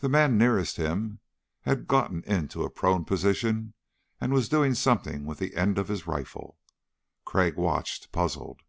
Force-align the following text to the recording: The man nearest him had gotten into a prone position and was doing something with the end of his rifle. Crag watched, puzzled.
The 0.00 0.08
man 0.08 0.36
nearest 0.36 0.76
him 0.76 1.20
had 1.60 1.86
gotten 1.86 2.24
into 2.24 2.64
a 2.64 2.68
prone 2.68 3.04
position 3.04 3.74
and 4.20 4.32
was 4.32 4.48
doing 4.48 4.74
something 4.74 5.24
with 5.24 5.38
the 5.38 5.54
end 5.54 5.78
of 5.78 5.86
his 5.86 6.04
rifle. 6.08 6.58
Crag 7.24 7.54
watched, 7.56 8.10
puzzled. 8.10 8.62